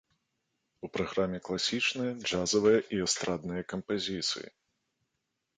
[0.87, 4.47] У праграме класічныя, джазавыя і эстрадныя кампазіцыі.